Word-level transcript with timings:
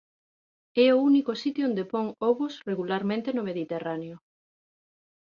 É 0.85 0.87
o 0.95 1.01
único 1.09 1.31
sitio 1.43 1.63
onde 1.69 1.83
pon 1.93 2.07
ovos 2.31 2.53
regularmente 2.69 3.29
no 3.33 3.45
Mediterráneo. 3.49 4.15